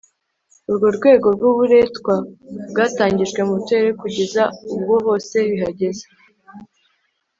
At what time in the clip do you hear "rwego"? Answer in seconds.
0.97-1.27